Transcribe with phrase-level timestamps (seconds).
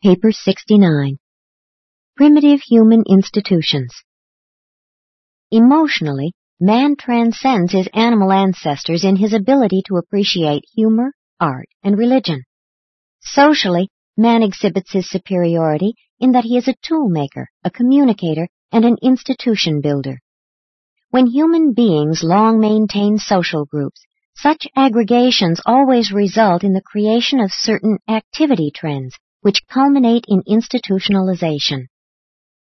[0.00, 1.16] Paper 69.
[2.16, 3.92] Primitive Human Institutions.
[5.50, 12.44] Emotionally, man transcends his animal ancestors in his ability to appreciate humor, art, and religion.
[13.22, 18.84] Socially, man exhibits his superiority in that he is a tool maker, a communicator, and
[18.84, 20.20] an institution builder.
[21.10, 24.06] When human beings long maintain social groups,
[24.36, 31.86] such aggregations always result in the creation of certain activity trends which culminate in institutionalization.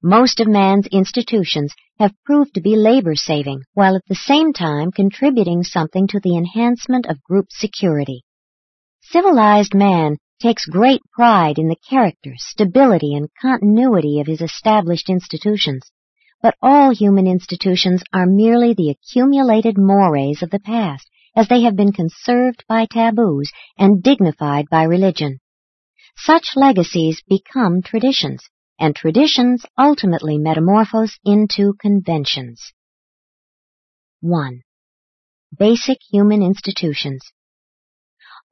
[0.02, 4.91] Most of man's institutions have proved to be labor saving, while at the same time
[4.91, 8.23] contributing something to the enhancement of group security.
[9.02, 15.91] Civilized man takes great pride in the character, stability, and continuity of his established institutions,
[16.42, 21.06] but all human institutions are merely the accumulated mores of the past,
[21.37, 25.39] as they have been conserved by taboos and dignified by religion.
[26.23, 28.42] Such legacies become traditions,
[28.78, 32.75] and traditions ultimately metamorphose into conventions.
[34.20, 34.61] 1.
[35.58, 37.22] Basic human institutions.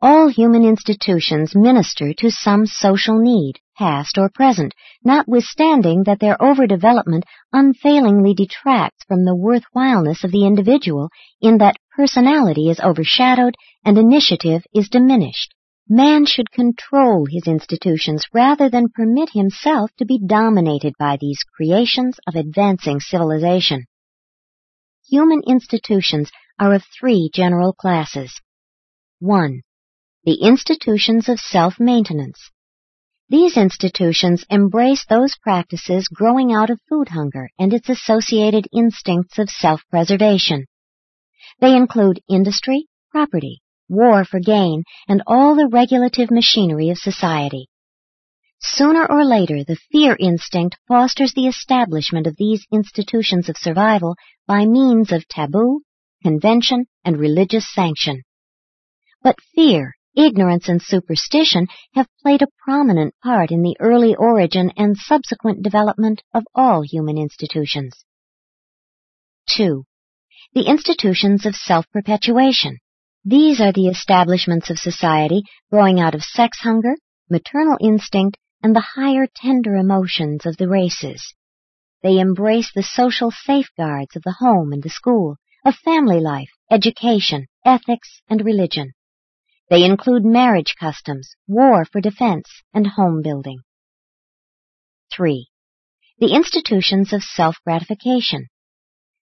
[0.01, 4.73] All human institutions minister to some social need, past or present,
[5.05, 11.11] notwithstanding that their overdevelopment unfailingly detracts from the worthwhileness of the individual
[11.43, 15.53] in that personality is overshadowed and initiative is diminished.
[15.91, 22.19] Man should control his institutions rather than permit himself to be dominated by these creations
[22.27, 23.87] of advancing civilization.
[25.09, 28.39] Human institutions are of three general classes.
[29.21, 29.63] 1.
[30.25, 32.51] The institutions of self-maintenance.
[33.31, 39.49] These institutions embrace those practices growing out of food hunger and its associated instincts of
[39.49, 40.67] self-preservation.
[41.61, 47.69] They include industry, property, war for gain, and all the regulative machinery of society.
[48.61, 54.17] Sooner or later, the fear instinct fosters the establishment of these institutions of survival
[54.47, 55.83] by means of taboo,
[56.23, 58.23] convention, and religious sanction.
[59.23, 64.97] But fear, ignorance, and superstition have played a prominent part in the early origin and
[64.97, 68.05] subsequent development of all human institutions.
[69.57, 69.85] 2.
[70.55, 72.79] The institutions of self-perpetuation.
[73.29, 76.95] These are the establishments of society growing out of sex hunger,
[77.29, 81.35] maternal instinct, and the higher tender emotions of the races.
[82.03, 87.49] They embrace the social safeguards of the home and the school, of family life, education,
[87.67, 88.93] ethics, and religion.
[89.69, 93.59] They include marriage customs, war for defense, and home building.
[95.13, 95.49] 3.
[96.19, 98.47] The institutions of self-gratification.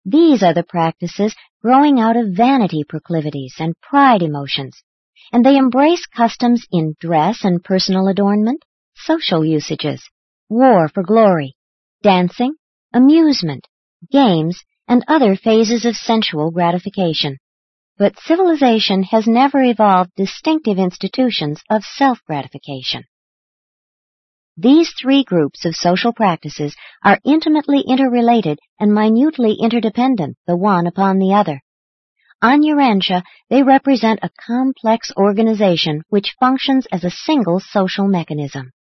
[0.05, 1.34] These are the practices
[1.66, 4.81] growing out of vanity proclivities and pride emotions,
[5.32, 8.62] and they embrace customs in dress and personal adornment,
[8.94, 10.00] social usages,
[10.49, 11.56] war for glory,
[12.04, 12.54] dancing,
[12.94, 13.66] amusement,
[14.12, 17.37] games, and other phases of sensual gratification.
[17.98, 23.03] But civilization has never evolved distinctive institutions of self-gratification.
[24.59, 26.75] These three groups of social practices
[27.05, 31.61] are intimately interrelated and minutely interdependent the one upon the other.
[32.41, 38.72] On Urantia, they represent a complex organization which functions as a single social mechanism.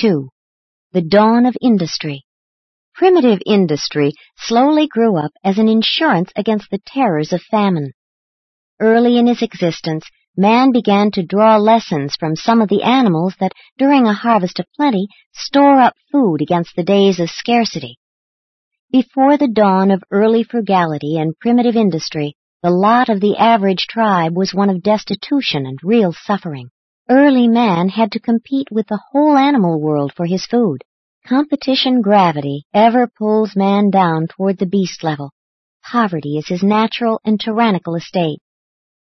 [0.00, 0.28] 2.
[0.92, 2.24] The dawn of industry.
[2.94, 7.92] Primitive industry slowly grew up as an insurance against the terrors of famine.
[8.80, 10.04] Early in its existence,
[10.36, 14.66] man began to draw lessons from some of the animals that, during a harvest of
[14.76, 17.96] plenty, store up food against the days of scarcity.
[18.92, 24.36] Before the dawn of early frugality and primitive industry, the lot of the average tribe
[24.36, 26.68] was one of destitution and real suffering.
[27.08, 30.82] Early man had to compete with the whole animal world for his food.
[31.26, 35.30] Competition gravity ever pulls man down toward the beast level.
[35.84, 38.40] Poverty is his natural and tyrannical estate.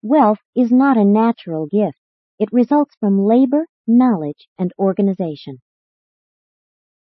[0.07, 1.97] Wealth is not a natural gift.
[2.39, 5.63] It results from labor, knowledge, and organization.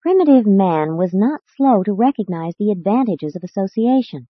[0.01, 4.27] Primitive man was not slow to recognize the advantages of association.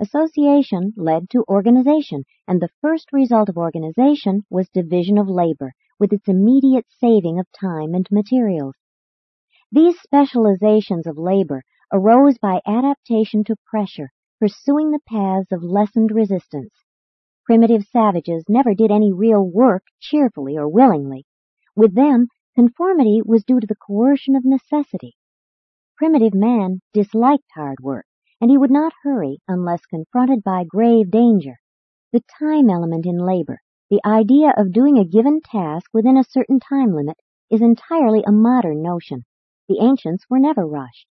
[0.00, 6.12] Association led to organization, and the first result of organization was division of labor, with
[6.12, 8.74] its immediate saving of time and materials.
[9.70, 11.62] These specializations of labor
[11.92, 14.10] arose by adaptation to pressure,
[14.40, 16.72] pursuing the paths of lessened resistance.
[17.48, 21.24] Primitive savages never did any real work cheerfully or willingly.
[21.74, 25.16] With them, conformity was due to the coercion of necessity.
[25.96, 28.04] Primitive man disliked hard work,
[28.38, 31.54] and he would not hurry unless confronted by grave danger.
[32.12, 36.60] The time element in labor, the idea of doing a given task within a certain
[36.60, 37.16] time limit,
[37.50, 39.24] is entirely a modern notion.
[39.70, 41.06] The ancients were never rushed.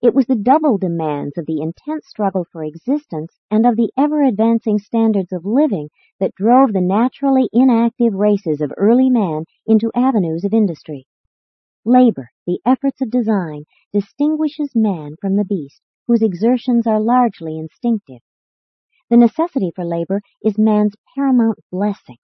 [0.00, 4.22] It was the double demands of the intense struggle for existence and of the ever
[4.22, 5.90] advancing standards of living
[6.20, 11.08] that drove the naturally inactive races of early man into avenues of industry.
[11.84, 18.20] Labor, the efforts of design, distinguishes man from the beast, whose exertions are largely instinctive.
[19.10, 22.18] The necessity for labor is man's paramount blessing.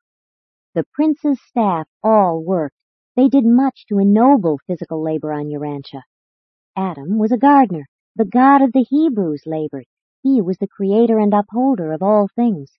[0.75, 2.77] The prince's staff all worked.
[3.17, 6.03] They did much to ennoble physical labor on Urantia.
[6.77, 7.87] Adam was a gardener.
[8.17, 9.87] The God of the Hebrews labored.
[10.23, 12.79] He was the creator and upholder of all things.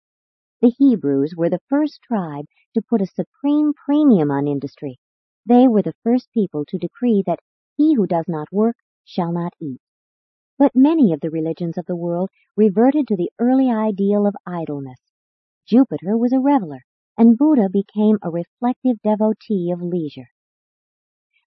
[0.62, 5.00] The Hebrews were the first tribe to put a supreme premium on industry.
[5.46, 7.40] They were the first people to decree that
[7.78, 8.76] he who does not work
[9.06, 9.80] shall not eat.
[10.58, 15.00] But many of the religions of the world reverted to the early ideal of idleness.
[15.68, 16.82] Jupiter was a reveler,
[17.18, 20.28] and Buddha became a reflective devotee of leisure.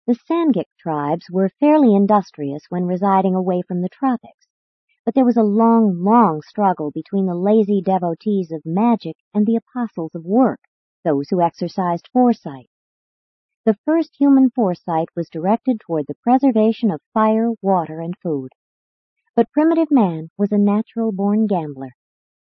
[0.09, 4.49] The Sangik tribes were fairly industrious when residing away from the tropics,
[5.05, 9.57] but there was a long, long struggle between the lazy devotees of magic and the
[9.57, 10.61] apostles of work,
[11.05, 12.71] those who exercised foresight.
[13.67, 18.53] The first human foresight was directed toward the preservation of fire, water, and food.
[19.37, 21.91] But primitive man was a natural born gambler.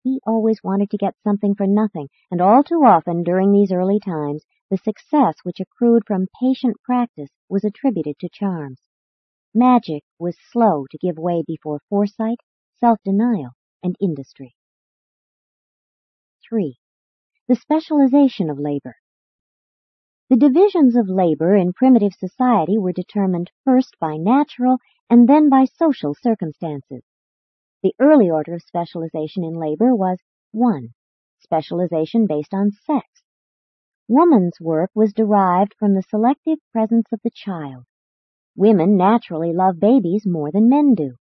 [0.03, 3.99] He always wanted to get something for nothing, and all too often during these early
[3.99, 8.81] times the success which accrued from patient practice was attributed to charms.
[9.53, 12.39] Magic was slow to give way before foresight,
[12.79, 14.55] self-denial, and industry.
[16.49, 16.77] 3.
[17.47, 18.95] The specialization of labor.
[20.29, 24.77] The divisions of labor in primitive society were determined first by natural
[25.09, 27.03] and then by social circumstances.
[27.83, 30.17] The early order of specialization in labor was
[30.51, 30.89] 1.
[31.39, 33.05] Specialization based on sex.
[34.09, 37.83] Woman's work was derived from the selective presence of the child.
[38.55, 41.15] Women naturally love babies more than men do.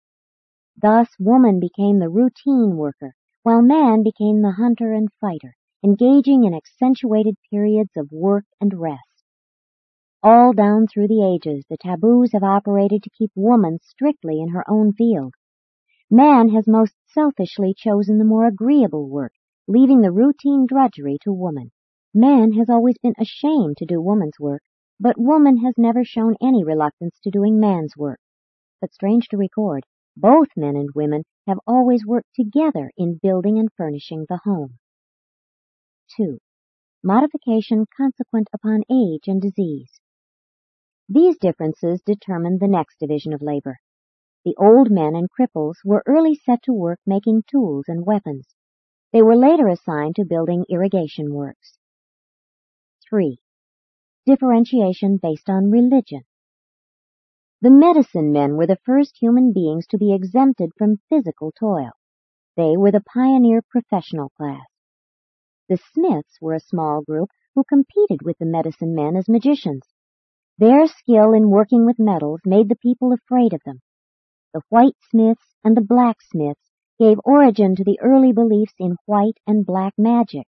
[0.76, 3.14] Thus, woman became the routine worker,
[3.44, 9.22] while man became the hunter and fighter, engaging in accentuated periods of work and rest.
[10.20, 14.68] All down through the ages, the taboos have operated to keep woman strictly in her
[14.68, 15.34] own field.
[16.10, 19.34] Man has most selfishly chosen the more agreeable work,
[19.68, 21.70] leaving the routine drudgery to woman.
[22.14, 24.62] Man has always been ashamed to do woman's work,
[25.00, 28.20] but woman has never shown any reluctance to doing man's work.
[28.82, 33.72] But strange to record, both men and women have always worked together in building and
[33.72, 34.78] furnishing the home.
[36.16, 36.38] 2.
[37.02, 39.98] Modification consequent upon age and disease.
[41.08, 43.78] These differences determine the next division of labor.
[44.44, 48.54] The old men and cripples were early set to work making tools and weapons.
[49.12, 51.78] They were later assigned to building irrigation works.
[53.12, 53.36] 3.
[54.24, 56.22] Differentiation based on religion.
[57.60, 61.90] The medicine men were the first human beings to be exempted from physical toil.
[62.56, 64.64] They were the pioneer professional class.
[65.68, 69.82] The smiths were a small group who competed with the medicine men as magicians.
[70.56, 73.80] Their skill in working with metals made the people afraid of them.
[74.54, 79.36] The white smiths and the black smiths gave origin to the early beliefs in white
[79.46, 80.46] and black magic,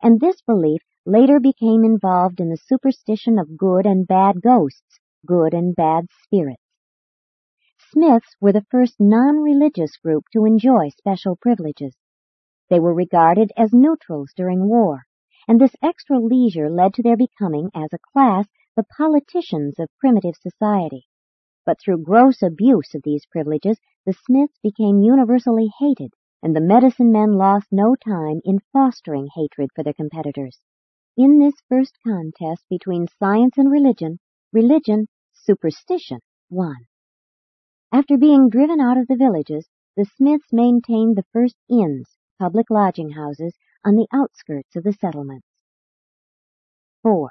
[0.00, 5.54] and this belief later became involved in the superstition of good and bad ghosts, good
[5.54, 6.60] and bad spirits.
[7.92, 11.96] Smiths were the first non-religious group to enjoy special privileges.
[12.68, 15.04] They were regarded as neutrals during war,
[15.46, 20.34] and this extra leisure led to their becoming, as a class, the politicians of primitive
[20.34, 21.06] society.
[21.64, 27.12] But through gross abuse of these privileges, the Smiths became universally hated, and the medicine
[27.12, 30.58] men lost no time in fostering hatred for their competitors.
[31.18, 34.18] In this first contest between science and religion,
[34.52, 36.18] religion, superstition,
[36.50, 36.76] won.
[37.90, 43.12] After being driven out of the villages, the Smiths maintained the first inns, public lodging
[43.12, 45.46] houses, on the outskirts of the settlements.
[47.02, 47.30] 4.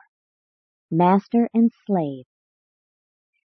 [0.90, 2.26] Master and slave.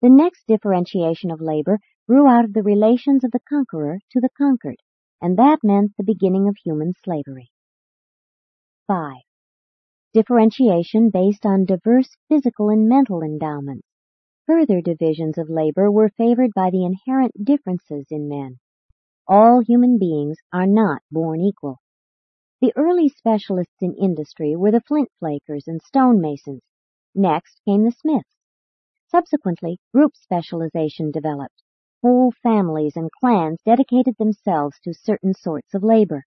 [0.01, 4.29] The next differentiation of labor grew out of the relations of the conqueror to the
[4.37, 4.81] conquered,
[5.21, 7.51] and that meant the beginning of human slavery.
[8.87, 9.21] 5
[10.15, 13.85] differentiation based on diverse physical and mental endowments.
[14.47, 18.57] Further divisions of labor were favored by the inherent differences in men.
[19.27, 21.79] All human beings are not born equal.
[22.61, 26.61] The early specialists in industry were the flint flakers and stonemasons.
[27.13, 28.37] Next came the smiths.
[29.07, 31.61] Subsequently, group specialization developed.
[32.01, 36.23] Whole families and clans dedicated themselves to certain sorts of labor.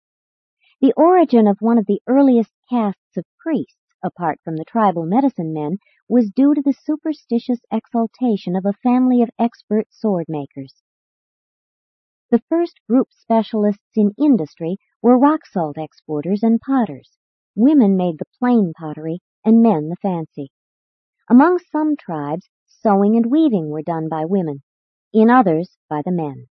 [0.82, 5.54] The origin of one of the earliest castes of priests, apart from the tribal medicine
[5.54, 5.78] men,
[6.10, 10.84] was due to the superstitious exaltation of a family of expert sword makers.
[12.30, 17.18] The first group specialists in industry were rock salt exporters and potters.
[17.56, 20.52] Women made the plain pottery and men the fancy.
[21.30, 24.62] Among some tribes, sewing and weaving were done by women,
[25.14, 26.48] in others by the men.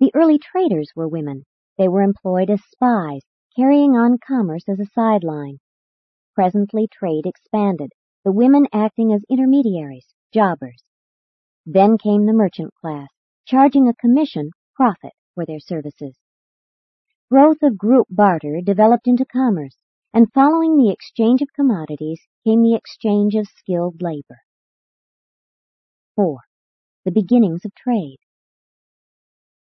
[0.00, 1.46] The early traders were women.
[1.78, 3.22] They were employed as spies,
[3.54, 5.58] carrying on commerce as a sideline.
[6.34, 7.92] Presently trade expanded,
[8.24, 10.82] the women acting as intermediaries, jobbers.
[11.64, 13.08] Then came the merchant class,
[13.46, 16.16] charging a commission, profit, for their services.
[17.30, 19.76] Growth of group barter developed into commerce,
[20.14, 24.38] and following the exchange of commodities came the exchange of skilled labor.
[26.14, 26.38] 4.
[27.04, 28.18] The beginnings of trade.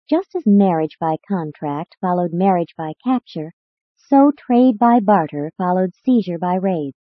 [0.06, 3.54] Just as marriage by contract followed marriage by capture,
[3.96, 6.98] so trade by barter followed seizure by raids.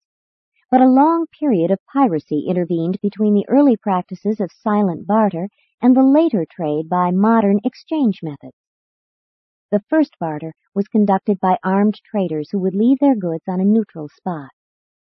[0.71, 5.49] But a long period of piracy intervened between the early practices of silent barter
[5.81, 8.55] and the later trade by modern exchange methods.
[9.69, 13.65] The first barter was conducted by armed traders who would leave their goods on a
[13.65, 14.51] neutral spot.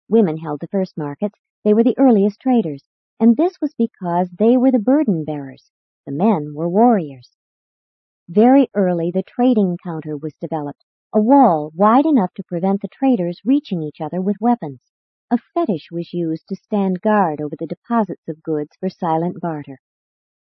[0.09, 2.83] Women held the first markets, they were the earliest traders,
[3.19, 5.69] and this was because they were the burden bearers.
[6.07, 7.34] The men were warriors.
[8.27, 13.39] Very early the trading counter was developed, a wall wide enough to prevent the traders
[13.45, 14.81] reaching each other with weapons.
[15.29, 19.77] A fetish was used to stand guard over the deposits of goods for silent barter.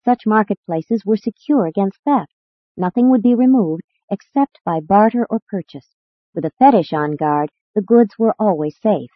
[0.06, 2.34] Such marketplaces were secure against theft.
[2.78, 5.94] Nothing would be removed except by barter or purchase.
[6.34, 9.12] With a fetish on guard, the goods were always safe.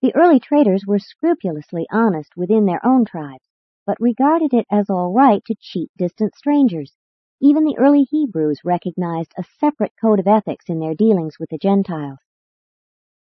[0.00, 3.48] The early traders were scrupulously honest within their own tribes,
[3.84, 6.96] but regarded it as all right to cheat distant strangers.
[7.42, 11.56] Even the early Hebrews recognized a separate code of ethics in their dealings with the
[11.56, 12.18] Gentiles.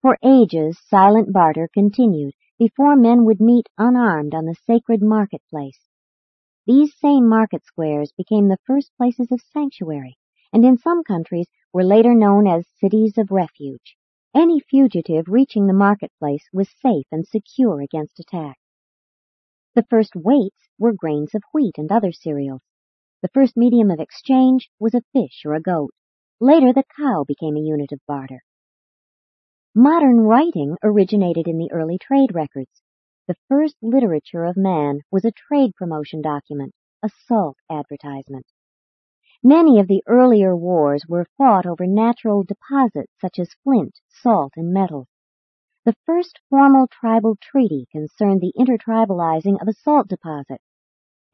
[0.03, 5.79] For ages, silent barter continued before men would meet unarmed on the sacred marketplace.
[6.67, 10.17] These same market squares became the first places of sanctuary,
[10.53, 13.97] and in some countries were later known as cities of refuge.
[14.35, 18.59] Any fugitive reaching the marketplace was safe and secure against attack.
[19.73, 22.61] The first weights were grains of wheat and other cereals.
[23.25, 25.89] The first medium of exchange was a fish or a goat.
[26.39, 28.43] Later, the cow became a unit of barter.
[29.73, 32.83] Modern writing originated in the early trade records.
[33.27, 38.45] The first literature of man was a trade promotion document, a salt advertisement.
[39.41, 44.71] Many of the earlier wars were fought over natural deposits such as flint, salt, and
[44.71, 45.07] metals.
[45.83, 50.61] The first formal tribal treaty concerned the intertribalizing of a salt deposit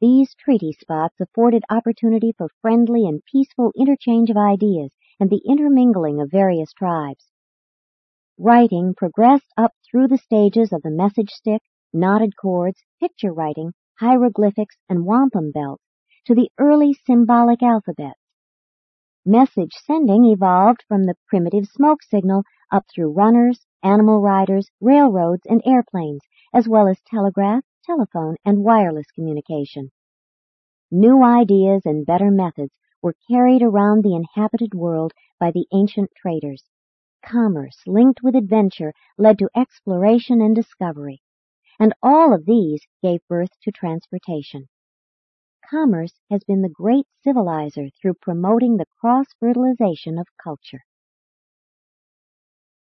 [0.02, 4.90] these treaty spots afforded opportunity for friendly and peaceful interchange of ideas
[5.20, 7.28] and the intermingling of various tribes.
[8.36, 14.74] Writing progressed up through the stages of the message stick, knotted cords, picture writing, hieroglyphics,
[14.88, 15.84] and wampum belts
[16.26, 18.18] to the early symbolic alphabets.
[19.24, 22.42] Message sending evolved from the primitive smoke signal
[22.72, 29.06] up through runners, animal riders, railroads, and airplanes, as well as telegraph, telephone, and wireless
[29.14, 29.90] communication.
[30.90, 32.72] New ideas and better methods
[33.02, 36.64] were carried around the inhabited world by the ancient traders.
[37.24, 41.22] Commerce linked with adventure led to exploration and discovery,
[41.80, 44.68] and all of these gave birth to transportation.
[45.68, 50.84] Commerce has been the great civilizer through promoting the cross-fertilization of culture.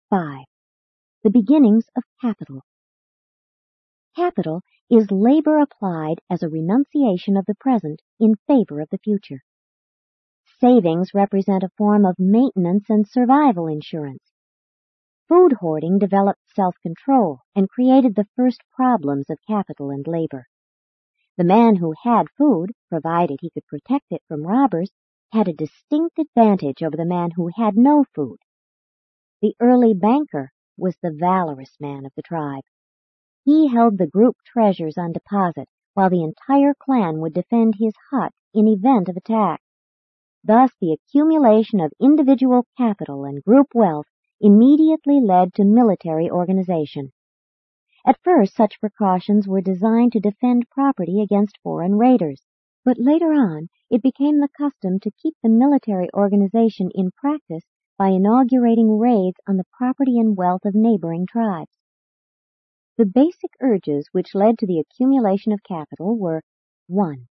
[0.10, 0.40] 5.
[1.24, 2.66] The beginnings of capital.
[4.16, 9.42] Capital is labor applied as a renunciation of the present in favor of the future.
[10.60, 14.24] Savings represent a form of maintenance and survival insurance.
[15.30, 20.46] Food hoarding developed self-control and created the first problems of capital and labor.
[21.38, 24.92] The man who had food, provided he could protect it from robbers,
[25.32, 28.40] had a distinct advantage over the man who had no food.
[29.42, 32.64] The early banker was the valorous man of the tribe.
[33.44, 38.34] He held the group treasures on deposit, while the entire clan would defend his hut
[38.54, 39.62] in event of attack.
[40.44, 44.06] Thus the accumulation of individual capital and group wealth
[44.40, 47.14] immediately led to military organization.
[48.06, 52.44] At first such precautions were designed to defend property against foreign raiders,
[52.86, 57.66] but later on it became the custom to keep the military organization in practice
[57.98, 61.78] by inaugurating raids on the property and wealth of neighboring tribes.
[62.98, 66.44] The basic urges which led to the accumulation of capital were
[66.88, 67.28] 1.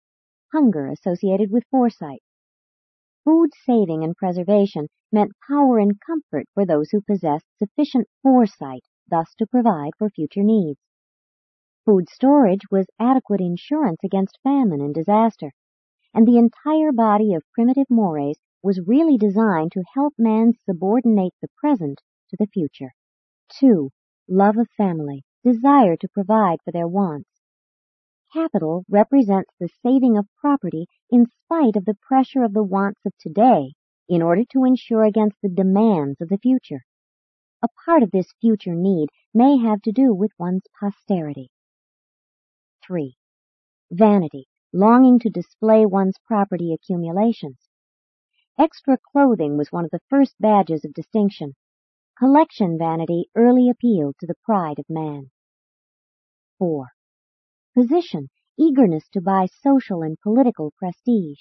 [0.53, 2.23] Hunger associated with foresight.
[3.25, 9.35] Food saving and preservation meant power and comfort for those who possessed sufficient foresight thus
[9.35, 10.79] to provide for future needs.
[11.85, 15.51] Food storage was adequate insurance against famine and disaster,
[16.13, 21.49] and the entire body of primitive mores was really designed to help man subordinate the
[21.57, 22.93] present to the future.
[23.59, 23.89] 2.
[24.27, 27.29] Love of family, desire to provide for their wants.
[28.31, 33.13] Capital represents the saving of property in spite of the pressure of the wants of
[33.17, 33.73] today
[34.07, 36.83] in order to insure against the demands of the future.
[37.61, 41.49] A part of this future need may have to do with one's posterity.
[42.85, 43.15] 3.
[43.91, 47.57] Vanity, longing to display one's property accumulations.
[48.57, 51.55] Extra clothing was one of the first badges of distinction.
[52.19, 55.31] Collection vanity early appealed to the pride of man.
[56.57, 56.87] 4.
[57.73, 61.39] Position, eagerness to buy social and political prestige.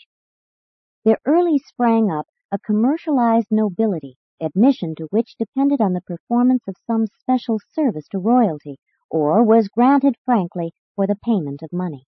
[1.04, 6.76] There early sprang up a commercialized nobility, admission to which depended on the performance of
[6.86, 8.78] some special service to royalty,
[9.10, 12.06] or was granted frankly for the payment of money.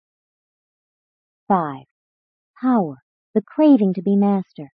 [1.48, 1.84] 5.
[2.62, 3.02] Power,
[3.34, 4.72] the craving to be master.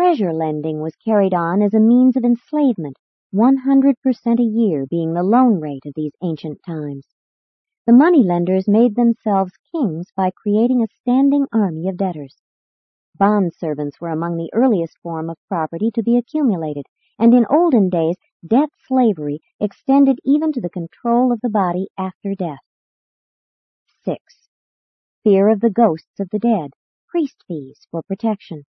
[0.00, 2.96] Treasure lending was carried on as a means of enslavement,
[3.34, 7.04] 100% a year being the loan rate of these ancient times.
[7.84, 12.36] The money lenders made themselves kings by creating a standing army of debtors.
[13.18, 16.86] Bond servants were among the earliest form of property to be accumulated,
[17.18, 22.36] and in olden days debt slavery extended even to the control of the body after
[22.36, 22.62] death.
[24.04, 24.48] 6
[25.24, 26.70] fear of the ghosts of the dead,
[27.08, 28.62] priest fees for protection.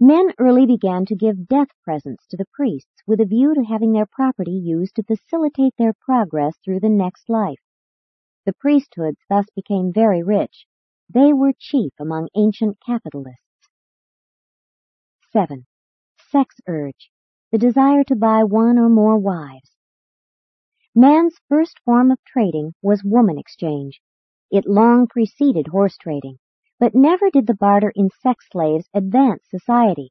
[0.00, 3.92] Men early began to give death presents to the priests with a view to having
[3.92, 7.60] their property used to facilitate their progress through the next life.
[8.46, 10.66] The priesthoods thus became very rich.
[11.08, 13.42] They were chief among ancient capitalists.
[15.32, 15.66] 7.
[16.30, 17.10] Sex urge,
[17.50, 19.72] the desire to buy one or more wives.
[20.94, 24.00] Man's first form of trading was woman exchange,
[24.50, 26.38] it long preceded horse trading,
[26.78, 30.10] but never did the barter in sex slaves advance society.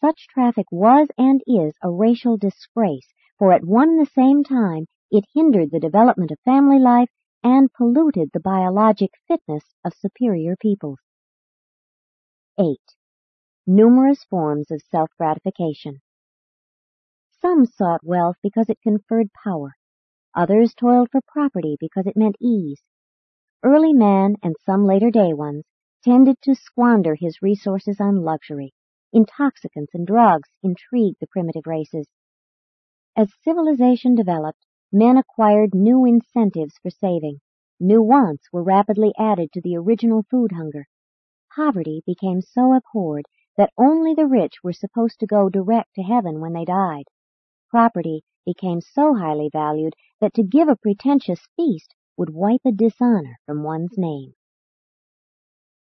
[0.00, 4.86] Such traffic was and is a racial disgrace, for at one and the same time
[5.10, 7.10] it hindered the development of family life
[7.42, 10.98] and polluted the biologic fitness of superior peoples.
[12.58, 12.76] 8.
[13.66, 16.00] Numerous forms of self-gratification.
[17.40, 19.74] Some sought wealth because it conferred power.
[20.34, 22.82] Others toiled for property because it meant ease.
[23.62, 25.64] Early man, and some later day ones,
[26.02, 28.72] tended to squander his resources on luxury.
[29.12, 32.08] Intoxicants and drugs intrigued the primitive races.
[33.16, 37.40] As civilization developed, men acquired new incentives for saving.
[37.80, 40.86] New wants were rapidly added to the original food hunger.
[41.54, 46.40] Poverty became so abhorred that only the rich were supposed to go direct to heaven
[46.40, 47.04] when they died.
[47.70, 53.38] Property became so highly valued that to give a pretentious feast would wipe a dishonor
[53.44, 54.34] from one's name.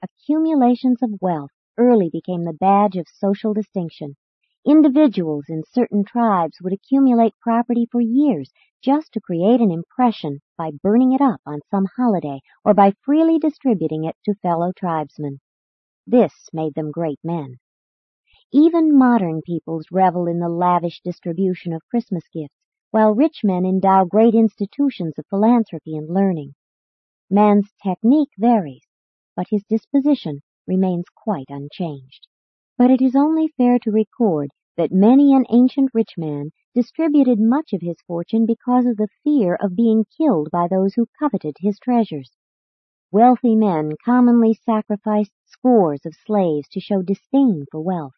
[0.03, 4.15] Accumulations of wealth early became the badge of social distinction.
[4.63, 10.69] Individuals in certain tribes would accumulate property for years just to create an impression by
[10.83, 15.39] burning it up on some holiday or by freely distributing it to fellow tribesmen.
[16.05, 17.57] This made them great men.
[18.53, 22.55] Even modern peoples revel in the lavish distribution of Christmas gifts
[22.91, 26.55] while rich men endow great institutions of philanthropy and learning.
[27.29, 28.86] Man's technique varies,
[29.37, 32.27] but his disposition remains quite unchanged.
[32.77, 37.71] But it is only fair to record that many an ancient rich man distributed much
[37.71, 41.79] of his fortune because of the fear of being killed by those who coveted his
[41.79, 42.31] treasures.
[43.11, 48.13] Wealthy men commonly sacrificed scores of slaves to show disdain for wealth.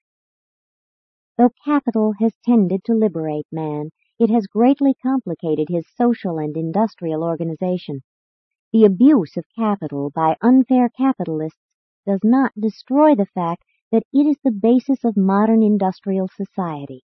[1.38, 7.24] Though capital has tended to liberate man, it has greatly complicated his social and industrial
[7.24, 8.02] organization.
[8.72, 11.60] The abuse of capital by unfair capitalists
[12.06, 17.04] does not destroy the fact that it is the basis of modern industrial society.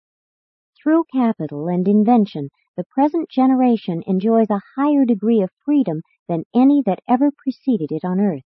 [0.75, 6.83] Through capital and invention, the present generation enjoys a higher degree of freedom than any
[6.85, 8.45] that ever preceded it on earth.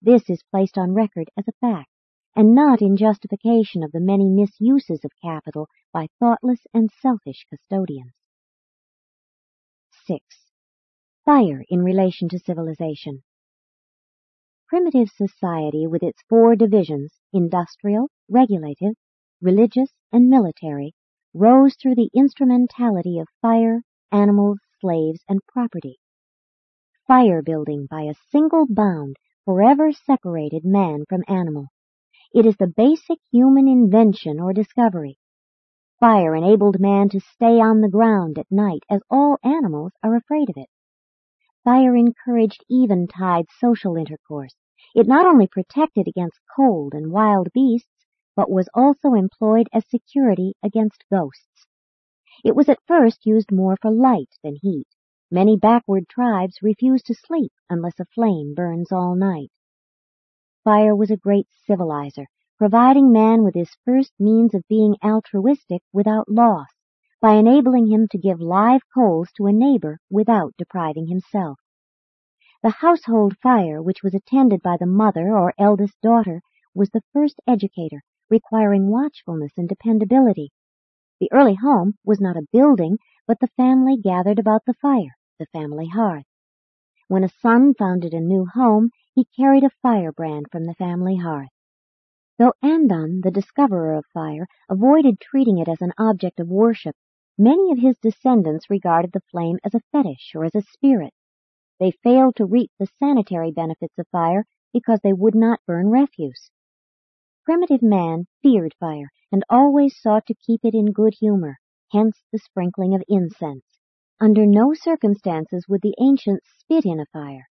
[0.00, 1.90] This is placed on record as a fact
[2.34, 8.14] and not in justification of the many misuses of capital by thoughtless and selfish custodians.
[10.06, 10.41] 6.
[11.24, 13.22] Fire in relation to civilization.
[14.66, 18.94] Primitive society with its four divisions, industrial, regulative,
[19.40, 20.94] religious, and military,
[21.32, 26.00] rose through the instrumentality of fire, animals, slaves, and property.
[27.06, 31.66] Fire building by a single bound forever separated man from animal.
[32.34, 35.18] It is the basic human invention or discovery.
[36.00, 40.50] Fire enabled man to stay on the ground at night as all animals are afraid
[40.50, 40.68] of it.
[41.64, 44.54] Fire encouraged eventide social intercourse.
[44.94, 50.54] It not only protected against cold and wild beasts, but was also employed as security
[50.62, 51.66] against ghosts.
[52.44, 54.88] It was at first used more for light than heat.
[55.30, 59.50] Many backward tribes refuse to sleep unless a flame burns all night.
[60.64, 62.26] Fire was a great civilizer,
[62.58, 66.68] providing man with his first means of being altruistic without loss,
[67.22, 71.56] by enabling him to give live coals to a neighbor without depriving himself.
[72.64, 76.42] The household fire, which was attended by the mother or eldest daughter,
[76.74, 80.50] was the first educator, requiring watchfulness and dependability.
[81.20, 85.46] The early home was not a building, but the family gathered about the fire, the
[85.46, 86.26] family hearth.
[87.06, 91.50] When a son founded a new home, he carried a firebrand from the family hearth.
[92.38, 96.96] Though Andon, the discoverer of fire, avoided treating it as an object of worship,
[97.38, 101.12] many of his descendants regarded the flame as a fetish or as a spirit.
[101.78, 106.50] They failed to reap the sanitary benefits of fire because they would not burn refuse.
[107.44, 111.58] Primitive man feared fire and always sought to keep it in good humor,
[111.90, 113.64] hence the sprinkling of incense.
[114.20, 117.48] Under no circumstances would the ancients spit in a fire,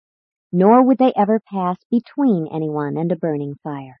[0.50, 4.00] nor would they ever pass between anyone and a burning fire.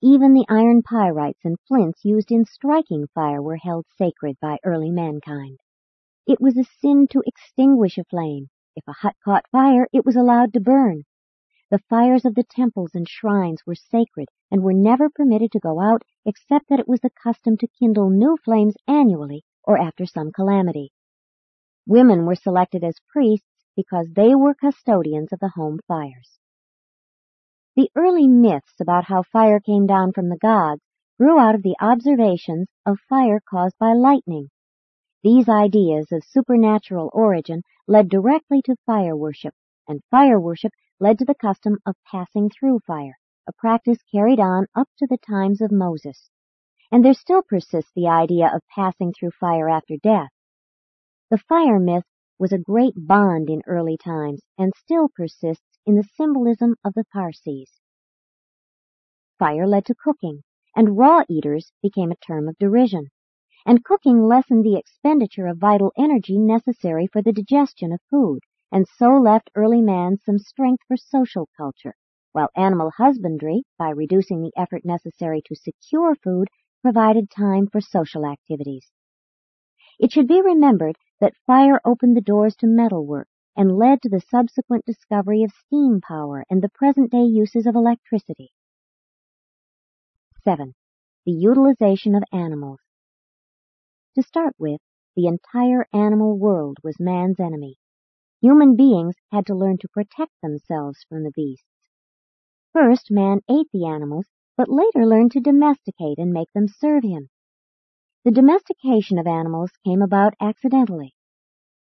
[0.00, 4.92] Even the iron pyrites and flints used in striking fire were held sacred by early
[4.92, 5.58] mankind.
[6.24, 10.14] It was a sin to extinguish a flame, if a hut caught fire, it was
[10.14, 11.02] allowed to burn.
[11.70, 15.80] The fires of the temples and shrines were sacred and were never permitted to go
[15.80, 20.30] out except that it was the custom to kindle new flames annually or after some
[20.30, 20.92] calamity.
[21.86, 26.38] Women were selected as priests because they were custodians of the home fires.
[27.78, 30.82] The early myths about how fire came down from the gods
[31.16, 34.48] grew out of the observations of fire caused by lightning.
[35.22, 39.54] These ideas of supernatural origin led directly to fire worship,
[39.86, 44.66] and fire worship led to the custom of passing through fire, a practice carried on
[44.74, 46.30] up to the times of Moses.
[46.90, 50.30] And there still persists the idea of passing through fire after death.
[51.30, 52.06] The fire myth
[52.40, 57.04] was a great bond in early times and still persists in the symbolism of the
[57.12, 57.80] Parsis.
[59.38, 60.42] Fire led to cooking,
[60.76, 63.08] and raw eaters became a term of derision
[63.64, 68.86] and cooking lessened the expenditure of vital energy necessary for the digestion of food, and
[68.86, 71.94] so left early man some strength for social culture,
[72.32, 76.48] while animal husbandry, by reducing the effort necessary to secure food,
[76.82, 78.90] provided time for social activities.
[79.98, 83.27] It should be remembered that fire opened the doors to metalwork
[83.58, 88.52] and led to the subsequent discovery of steam power and the present-day uses of electricity.
[90.44, 90.74] 7.
[91.26, 92.78] The utilization of animals.
[94.14, 94.80] To start with,
[95.16, 97.76] the entire animal world was man's enemy.
[98.40, 101.66] Human beings had to learn to protect themselves from the beasts.
[102.72, 107.28] First, man ate the animals, but later learned to domesticate and make them serve him.
[108.24, 111.14] The domestication of animals came about accidentally.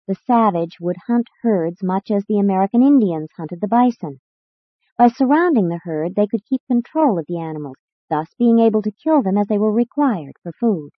[0.06, 4.20] The savage would hunt herds much as the American Indians hunted the bison.
[4.98, 7.78] By surrounding the herd, they could keep control of the animals,
[8.10, 10.92] thus being able to kill them as they were required for food.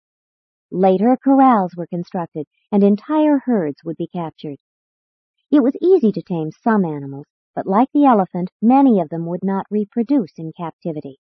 [0.72, 4.58] Later, corrals were constructed, and entire herds would be captured.
[5.52, 9.44] It was easy to tame some animals, but like the elephant, many of them would
[9.44, 11.20] not reproduce in captivity.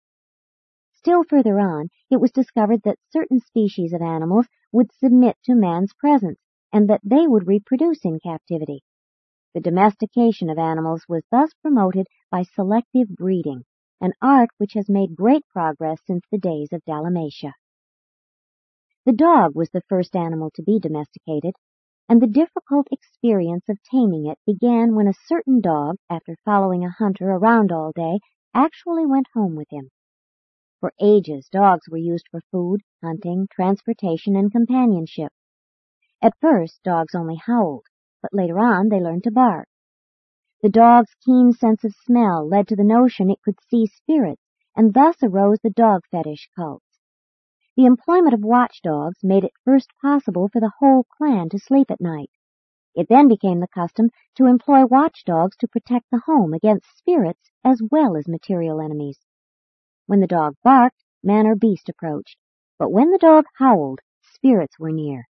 [0.91, 5.93] Still further on, it was discovered that certain species of animals would submit to man's
[5.93, 6.39] presence,
[6.75, 8.83] and that they would reproduce in captivity.
[9.53, 13.63] The domestication of animals was thus promoted by selective breeding,
[14.01, 17.53] an art which has made great progress since the days of Dalamatia.
[19.05, 21.55] The dog was the first animal to be domesticated,
[22.09, 26.91] and the difficult experience of taming it began when a certain dog, after following a
[26.91, 28.19] hunter around all day,
[28.53, 29.91] actually went home with him.
[30.81, 35.31] For ages, dogs were used for food, hunting, transportation, and companionship.
[36.21, 37.86] At first, dogs only howled,
[38.21, 39.67] but later on they learned to bark.
[40.62, 44.41] The dog's keen sense of smell led to the notion it could see spirits,
[44.75, 46.82] and thus arose the dog fetish cult.
[47.75, 51.99] The employment of watchdogs made it first possible for the whole clan to sleep at
[51.99, 52.32] night.
[52.95, 57.82] It then became the custom to employ watchdogs to protect the home against spirits as
[57.91, 59.19] well as material enemies.
[60.06, 62.38] When the dog barked, man or beast approached,
[62.80, 65.28] but when the dog howled, spirits were near.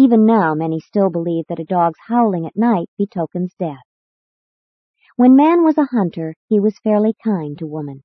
[0.00, 3.82] Even now many still believe that a dog's howling at night betokens death.
[5.16, 8.04] When man was a hunter, he was fairly kind to woman.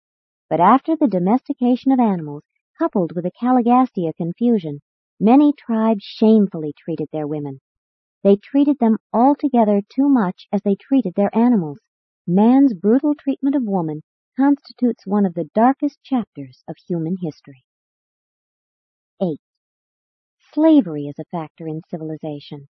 [0.49, 2.41] But after the domestication of animals,
[2.79, 4.79] coupled with the Caligastia confusion,
[5.19, 7.59] many tribes shamefully treated their women.
[8.23, 11.77] They treated them altogether too much as they treated their animals.
[12.25, 14.01] Man's brutal treatment of woman
[14.35, 17.63] constitutes one of the darkest chapters of human history.
[19.21, 19.37] 8.
[20.53, 22.67] Slavery is a factor in civilization.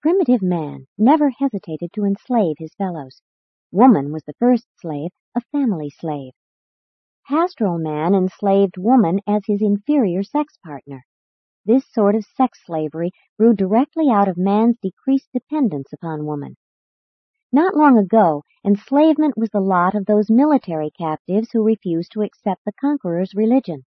[0.00, 3.20] Primitive man never hesitated to enslave his fellows.
[3.72, 6.32] Woman was the first slave, a family slave.
[7.26, 11.04] Pastoral man enslaved woman as his inferior sex partner.
[11.64, 16.56] This sort of sex slavery grew directly out of man's decreased dependence upon woman.
[17.50, 22.64] Not long ago, enslavement was the lot of those military captives who refused to accept
[22.64, 23.82] the conqueror's religion.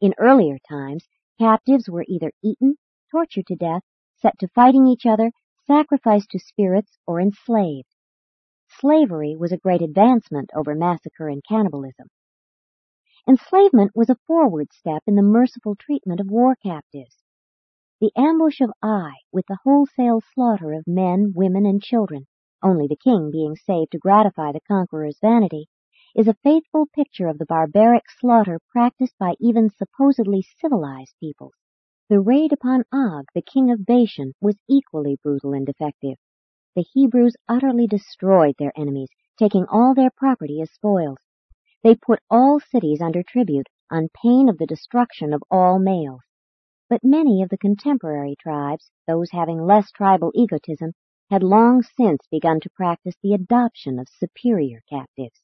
[0.00, 1.08] In earlier times,
[1.38, 2.76] captives were either eaten,
[3.10, 3.82] tortured to death,
[4.16, 5.30] set to fighting each other,
[5.66, 7.94] sacrificed to spirits, or enslaved.
[8.68, 12.08] Slavery was a great advancement over massacre and cannibalism.
[13.26, 17.22] Enslavement was a forward step in the merciful treatment of war captives.
[18.00, 22.26] The ambush of Ai, with the wholesale slaughter of men, women, and children,
[22.62, 25.68] only the king being saved to gratify the conqueror's vanity,
[26.14, 31.54] is a faithful picture of the barbaric slaughter practiced by even supposedly civilized peoples.
[32.08, 36.16] The raid upon Og, the king of Bashan, was equally brutal and effective.
[36.74, 41.18] The Hebrews utterly destroyed their enemies, taking all their property as spoils.
[41.82, 46.22] They put all cities under tribute, on pain of the destruction of all males.
[46.88, 50.92] But many of the contemporary tribes, those having less tribal egotism,
[51.30, 55.42] had long since begun to practice the adoption of superior captives.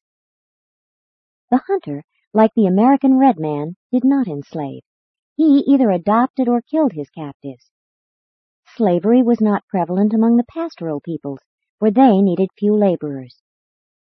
[1.55, 4.83] The hunter, like the American red man, did not enslave.
[5.37, 7.71] He either adopted or killed his captives.
[8.67, 11.39] Slavery was not prevalent among the pastoral peoples,
[11.79, 13.41] for they needed few laborers.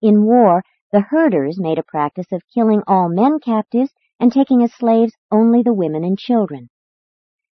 [0.01, 4.73] In war, the herders made a practice of killing all men captives and taking as
[4.73, 6.71] slaves only the women and children.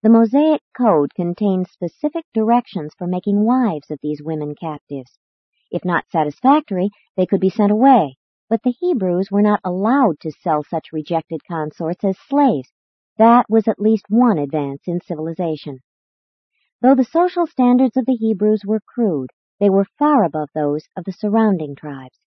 [0.02, 5.20] The Mosaic Code contains specific directions for making wives of these women captives.
[5.70, 8.18] If not satisfactory, they could be sent away,
[8.54, 12.72] but the Hebrews were not allowed to sell such rejected consorts as slaves.
[13.18, 15.80] That was at least one advance in civilization.
[16.80, 21.04] Though the social standards of the Hebrews were crude, they were far above those of
[21.04, 22.20] the surrounding tribes.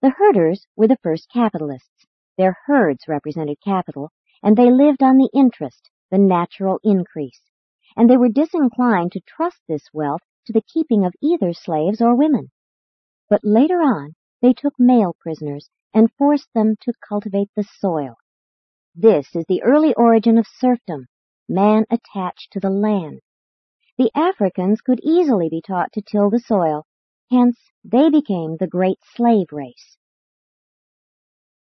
[0.00, 2.04] The herders were the first capitalists.
[2.36, 4.10] Their herds represented capital,
[4.42, 7.42] and they lived on the interest, the natural increase.
[7.96, 12.16] And they were disinclined to trust this wealth to the keeping of either slaves or
[12.16, 12.50] women.
[13.30, 18.16] But later on, they took male prisoners and forced them to cultivate the soil.
[18.94, 21.06] This is the early origin of serfdom,
[21.48, 23.20] man attached to the land.
[23.96, 26.84] The Africans could easily be taught to till the soil,
[27.30, 29.96] Hence, they became the great slave race.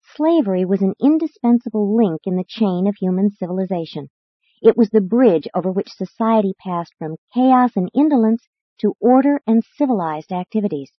[0.01, 4.09] Slavery was an indispensable link in the chain of human civilization.
[4.63, 8.47] It was the bridge over which society passed from chaos and indolence
[8.79, 10.91] to order and civilized activities.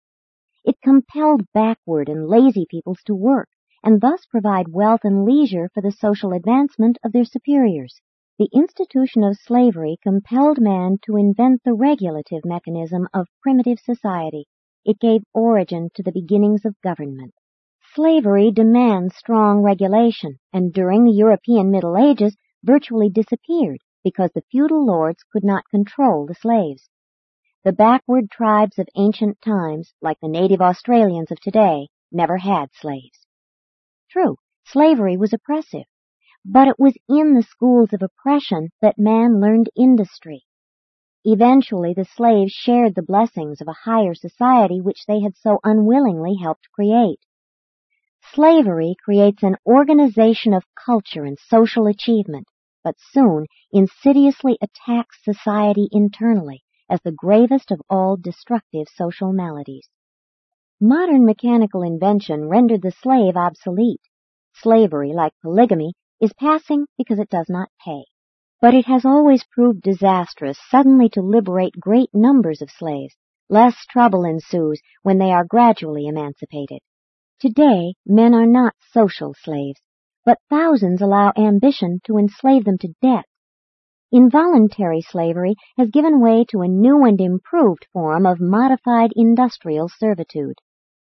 [0.63, 3.50] It compelled backward and lazy peoples to work
[3.84, 8.00] and thus provide wealth and leisure for the social advancement of their superiors.
[8.38, 14.45] The institution of slavery compelled man to invent the regulative mechanism of primitive society.
[14.86, 17.34] It gave origin to the beginnings of government.
[17.95, 24.86] Slavery demands strong regulation, and during the European Middle Ages virtually disappeared because the feudal
[24.86, 26.88] lords could not control the slaves.
[27.63, 33.28] The backward tribes of ancient times, like the native Australians of today, never had slaves.
[34.10, 35.86] True, slavery was oppressive,
[36.43, 40.43] but it was in the schools of oppression that man learned industry.
[41.24, 46.38] Eventually, the slaves shared the blessings of a higher society which they had so unwillingly
[46.41, 47.19] helped create.
[48.24, 52.47] Slavery creates an organization of culture and social achievement,
[52.84, 59.88] but soon insidiously attacks society internally as the gravest of all destructive social maladies.
[60.82, 64.01] Modern mechanical invention rendered the slave obsolete.
[64.54, 68.04] Slavery, like polygamy, is passing because it does not pay.
[68.60, 73.15] But it has always proved disastrous suddenly to liberate great numbers of slaves.
[73.49, 76.80] Less trouble ensues when they are gradually emancipated.
[77.39, 79.80] Today, men are not social slaves,
[80.25, 83.25] but thousands allow ambition to enslave them to debt.
[84.12, 90.60] Involuntary slavery has given way to a new and improved form of modified industrial servitude.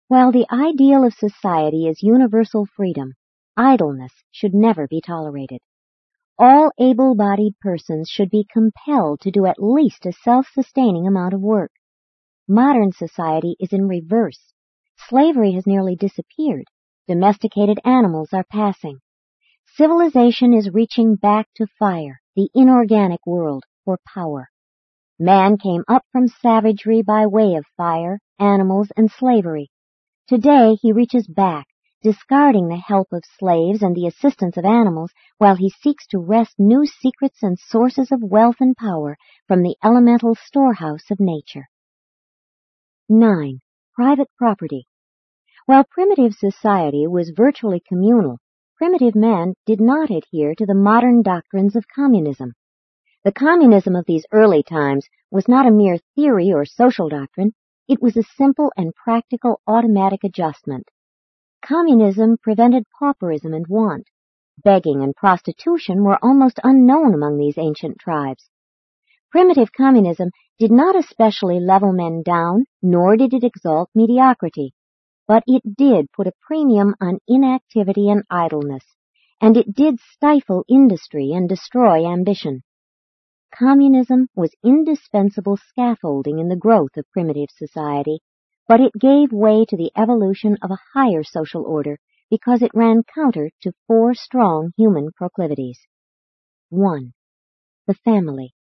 [0.08, 3.14] While the ideal of society is universal freedom,
[3.60, 5.58] Idleness should never be tolerated.
[6.38, 11.72] All able-bodied persons should be compelled to do at least a self-sustaining amount of work.
[12.46, 14.52] Modern society is in reverse.
[15.08, 16.66] Slavery has nearly disappeared.
[17.08, 19.00] Domesticated animals are passing.
[19.74, 24.48] Civilization is reaching back to fire, the inorganic world, for power.
[25.18, 29.72] Man came up from savagery by way of fire, animals, and slavery.
[30.28, 31.66] Today he reaches back,
[32.00, 36.54] discarding the help of slaves and the assistance of animals, while he seeks to wrest
[36.58, 41.66] new secrets and sources of wealth and power from the elemental storehouse of nature.
[43.08, 43.58] 9.
[43.96, 44.86] Private property.
[45.66, 48.38] While primitive society was virtually communal,
[48.78, 52.52] primitive man did not adhere to the modern doctrines of communism.
[53.24, 57.50] The communism of these early times was not a mere theory or social doctrine,
[57.88, 60.86] it was a simple and practical automatic adjustment.
[61.60, 64.06] Communism prevented pauperism and want.
[64.62, 68.48] Begging and prostitution were almost unknown among these ancient tribes.
[69.32, 74.72] Primitive communism did not especially level men down, nor did it exalt mediocrity,
[75.28, 78.84] but it did put a premium on inactivity and idleness,
[79.40, 82.62] and it did stifle industry and destroy ambition.
[83.54, 88.20] Communism was indispensable scaffolding in the growth of primitive society,
[88.66, 91.98] but it gave way to the evolution of a higher social order
[92.30, 95.80] because it ran counter to four strong human proclivities.
[96.70, 97.12] 1.
[97.86, 98.54] The family.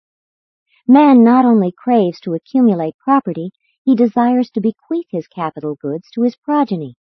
[0.88, 3.52] Man not only craves to accumulate property,
[3.88, 6.98] he desires to bequeath his capital goods to his progeny.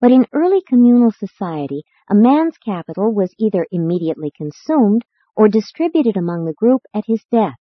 [0.00, 5.04] But in early communal society, a man's capital was either immediately consumed
[5.36, 7.58] or distributed among the group at his death.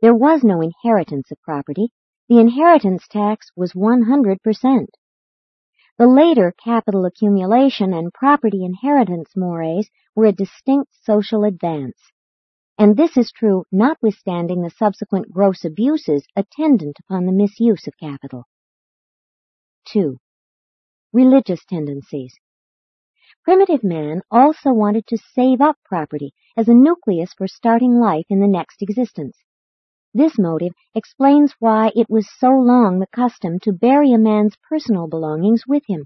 [0.00, 1.90] There was no inheritance of property.
[2.30, 4.86] The inheritance tax was 100%.
[5.98, 11.98] The later capital accumulation and property inheritance mores were a distinct social advance.
[12.78, 18.44] And this is true notwithstanding the subsequent gross abuses attendant upon the misuse of capital.
[19.92, 20.18] 2.
[21.12, 22.34] Religious tendencies.
[23.44, 28.40] Primitive man also wanted to save up property as a nucleus for starting life in
[28.40, 29.38] the next existence.
[30.12, 35.08] This motive explains why it was so long the custom to bury a man's personal
[35.08, 36.04] belongings with him.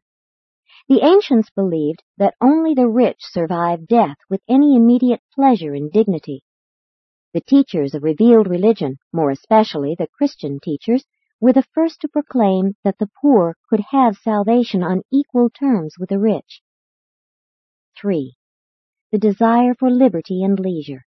[0.89, 6.43] The ancients believed that only the rich survived death with any immediate pleasure and dignity.
[7.33, 11.05] The teachers of revealed religion, more especially the Christian teachers,
[11.41, 16.09] were the first to proclaim that the poor could have salvation on equal terms with
[16.09, 16.61] the rich.
[18.01, 18.35] 3.
[19.13, 21.07] The desire for liberty and leisure.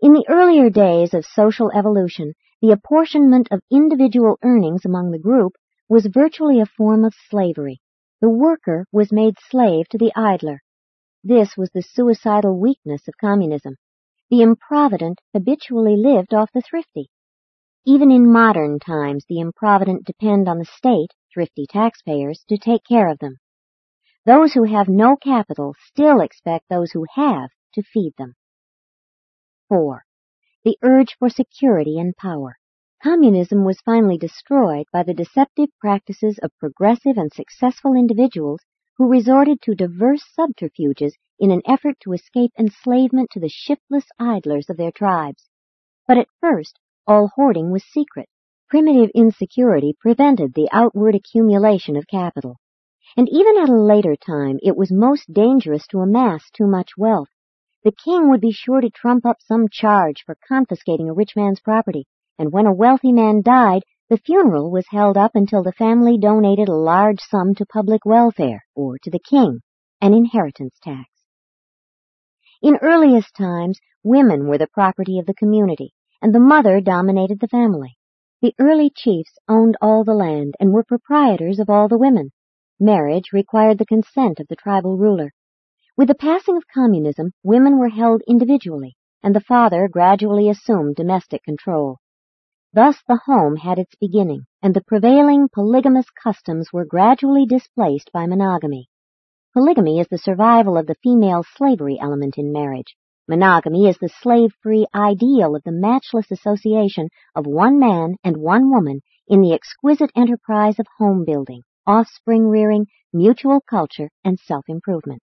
[0.00, 5.54] In the earlier days of social evolution, the apportionment of individual earnings among the group
[5.88, 7.80] was virtually a form of slavery.
[8.20, 10.60] The worker was made slave to the idler.
[11.22, 13.76] This was the suicidal weakness of communism.
[14.30, 17.10] The improvident habitually lived off the thrifty.
[17.84, 23.08] Even in modern times, the improvident depend on the state, thrifty taxpayers, to take care
[23.08, 23.36] of them.
[24.24, 28.34] Those who have no capital still expect those who have to feed them.
[29.68, 30.04] 4.
[30.64, 32.56] The urge for security and power.
[33.02, 38.62] Communism was finally destroyed by the deceptive practices of progressive and successful individuals
[38.96, 44.70] who resorted to diverse subterfuges in an effort to escape enslavement to the shiftless idlers
[44.70, 45.48] of their tribes.
[46.06, 48.28] But at first, all hoarding was secret.
[48.68, 52.58] Primitive insecurity prevented the outward accumulation of capital
[53.16, 57.28] and even at a later time it was most dangerous to amass too much wealth.
[57.84, 61.60] The king would be sure to trump up some charge for confiscating a rich man's
[61.60, 62.06] property,
[62.38, 66.68] and when a wealthy man died, the funeral was held up until the family donated
[66.68, 69.60] a large sum to public welfare, or to the king,
[70.00, 71.13] an inheritance tax.
[72.64, 77.48] In earliest times, women were the property of the community, and the mother dominated the
[77.48, 77.98] family.
[78.40, 82.30] The early chiefs owned all the land and were proprietors of all the women.
[82.80, 85.32] Marriage required the consent of the tribal ruler.
[85.98, 91.42] With the passing of communism, women were held individually, and the father gradually assumed domestic
[91.42, 91.98] control.
[92.72, 98.24] Thus the home had its beginning, and the prevailing polygamous customs were gradually displaced by
[98.24, 98.88] monogamy.
[99.54, 102.96] Polygamy is the survival of the female slavery element in marriage.
[103.28, 109.00] Monogamy is the slave-free ideal of the matchless association of one man and one woman
[109.28, 115.22] in the exquisite enterprise of home building offspring rearing, mutual culture, and self-improvement.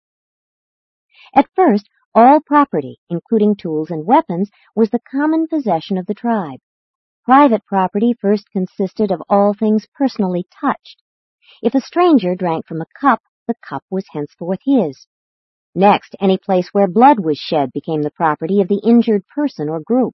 [1.33, 6.59] At first, all property, including tools and weapons, was the common possession of the tribe.
[7.25, 11.01] Private property first consisted of all things personally touched.
[11.63, 15.07] If a stranger drank from a cup, the cup was henceforth his.
[15.73, 19.79] Next, any place where blood was shed became the property of the injured person or
[19.79, 20.13] group.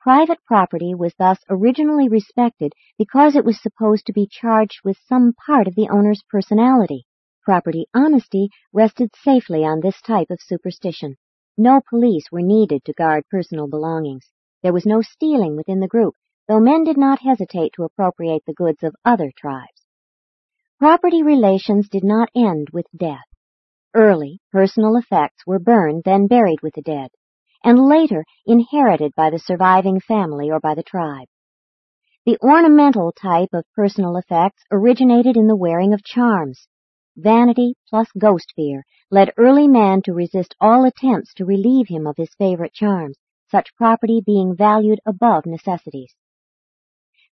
[0.00, 5.32] Private property was thus originally respected because it was supposed to be charged with some
[5.44, 7.04] part of the owner's personality.
[7.42, 11.16] Property honesty rested safely on this type of superstition.
[11.58, 14.30] No police were needed to guard personal belongings.
[14.62, 16.14] There was no stealing within the group,
[16.46, 19.84] though men did not hesitate to appropriate the goods of other tribes.
[20.80, 23.26] Property relations did not end with death.
[23.92, 27.10] Early, personal effects were burned, then buried with the dead,
[27.62, 31.28] and later inherited by the surviving family or by the tribe.
[32.24, 36.66] The ornamental type of personal effects originated in the wearing of charms.
[37.14, 42.16] Vanity plus ghost fear led early man to resist all attempts to relieve him of
[42.16, 43.18] his favorite charms,
[43.50, 46.14] such property being valued above necessities.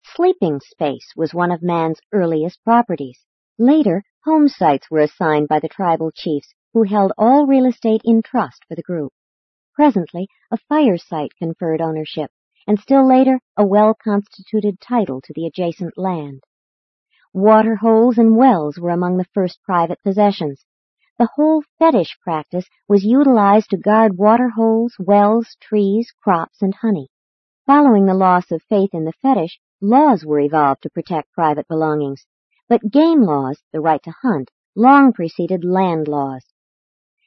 [0.05, 3.24] Sleeping space was one of man's earliest properties.
[3.61, 8.22] Later, home sites were assigned by the tribal chiefs who held all real estate in
[8.22, 9.12] trust for the group.
[9.74, 12.30] Presently, a fire site conferred ownership,
[12.68, 16.44] and still later, a well-constituted title to the adjacent land.
[17.34, 20.64] Water holes and wells were among the first private possessions.
[21.18, 27.09] The whole fetish practice was utilized to guard water holes, wells, trees, crops, and honey.
[27.66, 32.24] Following the loss of faith in the fetish, laws were evolved to protect private belongings.
[32.69, 36.45] But game laws, the right to hunt, long preceded land laws.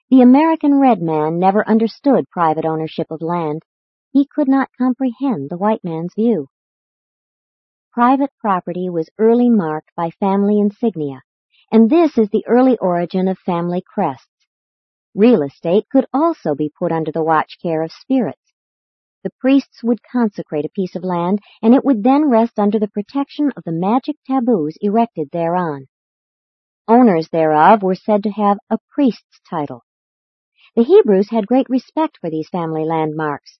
[0.10, 3.64] The American red man never understood private ownership of land.
[4.12, 6.48] He could not comprehend the white man's view.
[7.92, 11.24] Private property was early marked by family insignia,
[11.72, 14.28] and this is the early origin of family crests.
[15.16, 18.41] Real estate could also be put under the watch care of spirits.
[19.24, 22.88] The priests would consecrate a piece of land, and it would then rest under the
[22.88, 25.88] protection of the magic taboos erected thereon.
[26.88, 29.84] Owners thereof were said to have a priest's title.
[30.76, 33.60] The Hebrews had great respect for these family landmarks.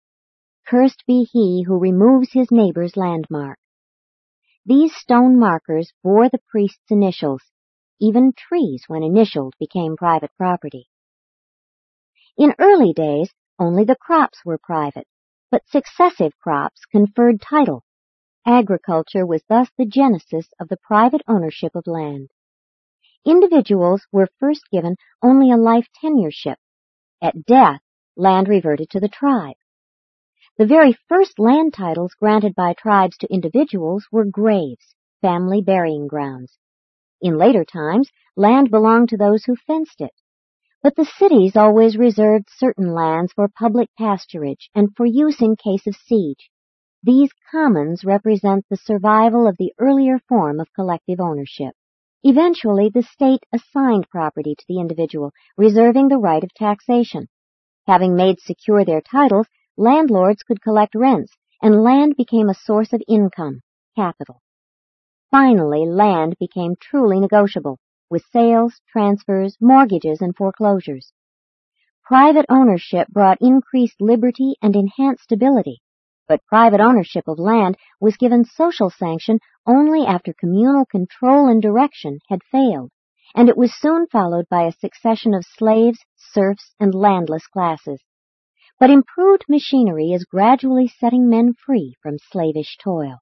[0.66, 3.60] Cursed be he who removes his neighbor's landmark.
[4.66, 7.44] These stone markers bore the priest's initials.
[8.00, 10.88] Even trees, when initialed, became private property.
[12.38, 15.08] In early days, only the crops were private,
[15.52, 17.84] but successive crops conferred title.
[18.48, 22.32] Agriculture was thus the genesis of the private ownership of land.
[23.26, 26.56] Individuals were first given only a life tenureship.
[27.22, 27.82] At death,
[28.16, 29.58] land reverted to the tribe.
[30.58, 36.58] The very first land titles granted by tribes to individuals were graves, family burying grounds.
[37.22, 40.14] In later times, land belonged to those who fenced it.
[40.84, 45.86] But the cities always reserved certain lands for public pasturage and for use in case
[45.86, 46.50] of siege.
[47.04, 51.76] These commons represent the survival of the earlier form of collective ownership.
[52.24, 57.28] Eventually, the state assigned property to the individual, reserving the right of taxation.
[57.86, 59.46] Having made secure their titles,
[59.78, 63.62] landlords could collect rents, and land became a source of income,
[63.96, 64.42] capital.
[65.30, 67.78] Finally, land became truly negotiable
[68.12, 71.14] with sales, transfers, mortgages, and foreclosures.
[72.04, 75.82] Private ownership brought increased liberty and enhanced stability,
[76.28, 82.20] but private ownership of land was given social sanction only after communal control and direction
[82.28, 82.92] had failed,
[83.34, 88.04] and it was soon followed by a succession of slaves, serfs, and landless classes.
[88.78, 93.20] But improved machinery is gradually setting men free from slavish toil.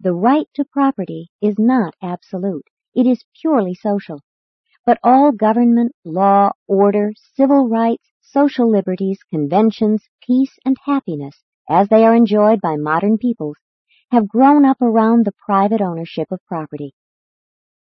[0.00, 2.68] The right to property is not absolute.
[2.94, 4.20] It is purely social.
[4.84, 12.04] But all government, law, order, civil rights, social liberties, conventions, peace, and happiness, as they
[12.04, 13.56] are enjoyed by modern peoples,
[14.10, 16.94] have grown up around the private ownership of property.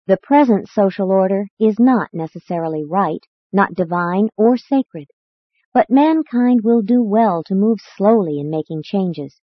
[0.07, 5.09] The present social order is not necessarily right, not divine or sacred,
[5.73, 9.41] but mankind will do well to move slowly in making changes.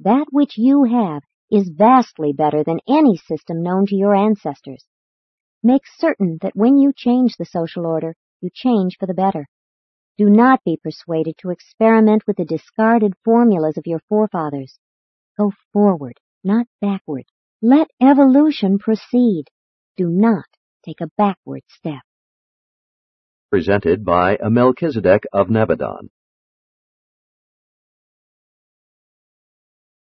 [0.00, 4.84] That which you have is vastly better than any system known to your ancestors.
[5.62, 9.46] Make certain that when you change the social order, you change for the better.
[10.16, 14.78] Do not be persuaded to experiment with the discarded formulas of your forefathers.
[15.38, 17.24] Go forward, not backward.
[17.62, 19.44] Let evolution proceed.
[19.96, 20.46] Do not
[20.84, 22.02] take a backward step.
[23.50, 26.08] Presented by Melchizedek of Nebadon.